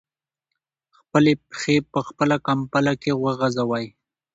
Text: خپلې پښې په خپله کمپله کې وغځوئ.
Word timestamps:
خپلې 0.97 1.33
پښې 1.47 1.75
په 1.91 1.99
خپله 2.07 2.35
کمپله 2.47 2.93
کې 3.01 3.11
وغځوئ. 3.23 3.85